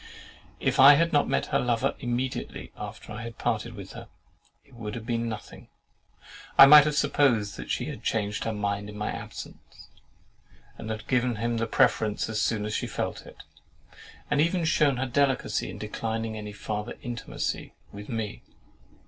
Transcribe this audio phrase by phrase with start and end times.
[0.59, 4.07] If I had not met her lover immediately after I parted with her,
[4.65, 5.67] it would have been nothing.
[6.57, 9.89] I might have supposed she had changed her mind in my absence,
[10.75, 13.43] and had given him the preference as soon as she felt it,
[14.31, 18.41] and even shewn her delicacy in declining any farther intimacy with me.